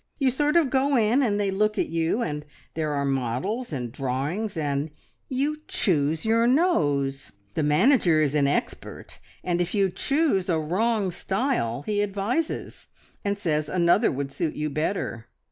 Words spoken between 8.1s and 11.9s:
is an expert, and if you choose a wrong style